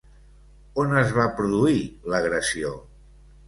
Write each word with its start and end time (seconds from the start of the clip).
On 0.83 0.95
es 1.03 1.13
va 1.19 1.27
produir 1.41 1.77
l'agressió? 2.15 2.77